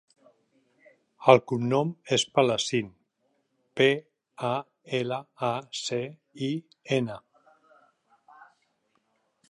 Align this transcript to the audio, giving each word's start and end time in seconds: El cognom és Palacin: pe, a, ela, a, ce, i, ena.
El 1.33 1.41
cognom 1.51 1.91
és 2.17 2.23
Palacin: 2.37 2.87
pe, 3.81 3.87
a, 4.53 4.57
ela, 5.01 5.21
a, 5.53 5.55
ce, 5.83 6.01
i, 6.49 6.53
ena. 7.01 7.23